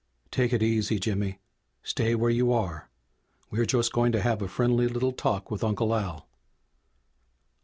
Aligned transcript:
"Take 0.31 0.51
it 0.51 0.63
easy, 0.63 0.97
Jimmy! 0.97 1.37
Stay 1.83 2.15
where 2.15 2.31
you 2.31 2.51
are. 2.51 2.89
We're 3.51 3.67
just 3.67 3.93
going 3.93 4.11
to 4.13 4.21
have 4.21 4.41
a 4.41 4.47
friendly 4.47 4.87
little 4.87 5.11
talk 5.13 5.51
with 5.51 5.63
Uncle 5.63 5.93
Al." 5.93 6.27